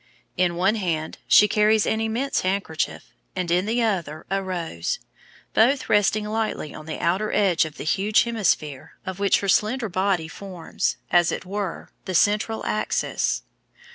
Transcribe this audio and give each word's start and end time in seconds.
In 0.35 0.55
one 0.55 0.73
hand 0.77 1.19
she 1.27 1.47
carries 1.47 1.85
an 1.85 2.01
immense 2.01 2.39
handkerchief, 2.41 3.11
and 3.35 3.51
in 3.51 3.67
the 3.67 3.83
other 3.83 4.25
a 4.31 4.41
rose, 4.41 4.97
both 5.53 5.89
resting 5.89 6.25
lightly 6.25 6.73
on 6.73 6.87
the 6.87 6.97
outer 6.97 7.31
edge 7.31 7.65
of 7.65 7.77
the 7.77 7.83
huge 7.83 8.23
hemisphere, 8.23 8.93
of 9.05 9.19
which 9.19 9.41
her 9.41 9.47
slender 9.47 9.91
figure 9.91 10.27
forms, 10.27 10.97
as 11.11 11.31
it 11.31 11.45
were, 11.45 11.89
the 12.05 12.15
central 12.15 12.65
axis. 12.65 13.43